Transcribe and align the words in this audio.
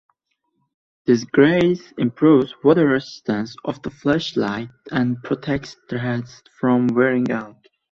This 1.05 1.25
grease 1.25 1.91
improves 1.91 2.55
water 2.63 2.87
resistance 2.87 3.55
of 3.63 3.83
the 3.83 3.91
flashlights 3.91 4.73
and 4.91 5.21
protects 5.21 5.77
threads 5.87 6.41
from 6.59 6.87
wearing 6.87 7.29
out. 7.29 7.67